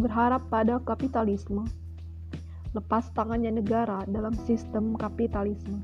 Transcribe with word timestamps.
berharap 0.00 0.48
pada 0.48 0.80
kapitalisme. 0.80 1.68
Lepas 2.72 3.12
tangannya 3.12 3.60
negara 3.60 4.06
dalam 4.08 4.32
sistem 4.48 4.96
kapitalisme. 4.96 5.82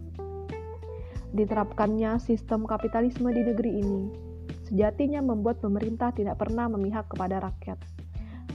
Diterapkannya 1.32 2.16
sistem 2.20 2.64
kapitalisme 2.64 3.28
di 3.32 3.42
negeri 3.44 3.72
ini 3.80 4.02
sejatinya 4.72 5.20
membuat 5.20 5.60
pemerintah 5.60 6.16
tidak 6.16 6.40
pernah 6.40 6.64
memihak 6.64 7.04
kepada 7.12 7.44
rakyat. 7.44 7.76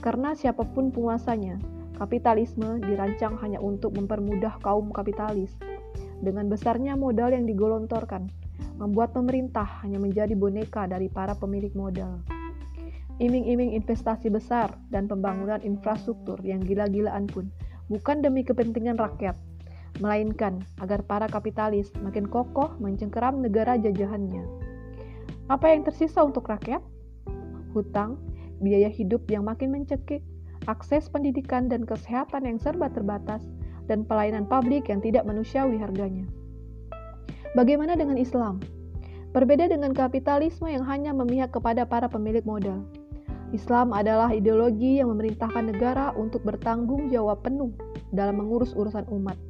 Karena 0.02 0.34
siapa 0.34 0.66
pun 0.66 0.90
penguasanya, 0.90 1.62
kapitalisme 1.94 2.82
dirancang 2.82 3.38
hanya 3.38 3.62
untuk 3.62 3.94
mempermudah 3.94 4.58
kaum 4.58 4.90
kapitalis. 4.90 5.54
Dengan 6.18 6.50
besarnya 6.50 6.98
modal 6.98 7.30
yang 7.30 7.46
digolontorkan, 7.46 8.26
membuat 8.82 9.14
pemerintah 9.14 9.82
hanya 9.86 10.02
menjadi 10.02 10.34
boneka 10.34 10.90
dari 10.90 11.06
para 11.06 11.38
pemilik 11.38 11.70
modal. 11.78 12.37
Iming-iming 13.18 13.74
investasi 13.74 14.30
besar 14.30 14.78
dan 14.94 15.10
pembangunan 15.10 15.58
infrastruktur 15.66 16.38
yang 16.46 16.62
gila-gilaan 16.62 17.26
pun 17.26 17.50
bukan 17.90 18.22
demi 18.22 18.46
kepentingan 18.46 18.94
rakyat, 18.94 19.34
melainkan 19.98 20.62
agar 20.78 21.02
para 21.02 21.26
kapitalis 21.26 21.90
makin 21.98 22.30
kokoh 22.30 22.78
mencengkeram 22.78 23.42
negara 23.42 23.74
jajahannya. 23.74 24.46
Apa 25.50 25.74
yang 25.74 25.82
tersisa 25.82 26.22
untuk 26.22 26.46
rakyat? 26.46 26.78
Hutang, 27.74 28.22
biaya 28.62 28.86
hidup 28.86 29.26
yang 29.26 29.48
makin 29.48 29.74
mencekik, 29.74 30.22
akses 30.70 31.10
pendidikan 31.10 31.66
dan 31.66 31.82
kesehatan 31.82 32.46
yang 32.46 32.60
serba 32.62 32.92
terbatas, 32.92 33.42
dan 33.88 34.04
pelayanan 34.04 34.44
publik 34.44 34.92
yang 34.92 35.00
tidak 35.00 35.24
manusiawi 35.24 35.80
harganya. 35.80 36.28
Bagaimana 37.56 37.96
dengan 37.96 38.20
Islam? 38.20 38.60
Berbeda 39.32 39.68
dengan 39.68 39.96
kapitalisme 39.96 40.68
yang 40.68 40.84
hanya 40.84 41.16
memihak 41.16 41.52
kepada 41.56 41.88
para 41.88 42.08
pemilik 42.08 42.44
modal. 42.44 42.84
Islam 43.48 43.96
adalah 43.96 44.28
ideologi 44.28 45.00
yang 45.00 45.08
memerintahkan 45.16 45.72
negara 45.72 46.12
untuk 46.12 46.44
bertanggung 46.44 47.08
jawab 47.08 47.40
penuh 47.40 47.72
dalam 48.12 48.44
mengurus 48.44 48.76
urusan 48.76 49.08
umat. 49.08 49.40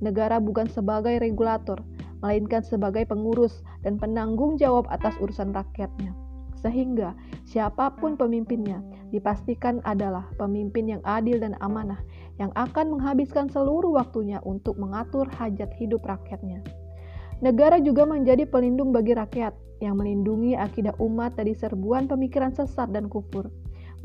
Negara 0.00 0.40
bukan 0.40 0.72
sebagai 0.72 1.20
regulator, 1.20 1.76
melainkan 2.24 2.64
sebagai 2.64 3.04
pengurus 3.04 3.60
dan 3.84 4.00
penanggung 4.00 4.56
jawab 4.56 4.88
atas 4.88 5.12
urusan 5.20 5.52
rakyatnya. 5.52 6.16
Sehingga 6.62 7.12
siapa 7.44 7.92
pun 7.98 8.16
pemimpinnya 8.16 8.80
dipastikan 9.12 9.84
adalah 9.84 10.24
pemimpin 10.40 10.96
yang 10.96 11.02
adil 11.04 11.36
dan 11.36 11.58
amanah 11.60 12.00
yang 12.40 12.54
akan 12.56 12.96
menghabiskan 12.96 13.52
seluruh 13.52 13.92
waktunya 13.92 14.40
untuk 14.48 14.80
mengatur 14.80 15.28
hajat 15.36 15.68
hidup 15.76 16.00
rakyatnya. 16.06 16.64
Negara 17.42 17.82
juga 17.82 18.06
menjadi 18.06 18.46
pelindung 18.46 18.94
bagi 18.94 19.18
rakyat 19.18 19.50
yang 19.82 19.98
melindungi 19.98 20.54
akidah 20.54 20.94
umat 21.02 21.34
dari 21.34 21.58
serbuan 21.58 22.06
pemikiran 22.06 22.54
sesat 22.54 22.94
dan 22.94 23.10
kufur, 23.10 23.50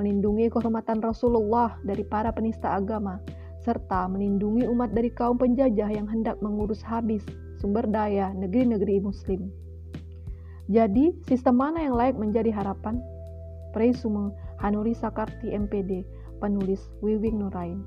melindungi 0.01 0.49
kehormatan 0.49 1.05
Rasulullah 1.05 1.77
dari 1.85 2.01
para 2.01 2.33
penista 2.33 2.73
agama, 2.73 3.21
serta 3.61 4.09
melindungi 4.09 4.65
umat 4.65 4.89
dari 4.89 5.13
kaum 5.13 5.37
penjajah 5.37 5.85
yang 5.85 6.09
hendak 6.09 6.41
mengurus 6.41 6.81
habis 6.81 7.21
sumber 7.61 7.85
daya 7.85 8.33
negeri-negeri 8.33 9.05
muslim. 9.05 9.53
Jadi, 10.65 11.13
sistem 11.29 11.61
mana 11.61 11.85
yang 11.85 11.93
layak 11.93 12.17
menjadi 12.17 12.49
harapan? 12.49 12.97
Presume 13.69 14.33
Hanuri 14.57 14.97
Sakarti 14.97 15.53
MPD, 15.53 16.01
penulis 16.41 16.89
Wiwing 17.05 17.37
Nurain. 17.37 17.85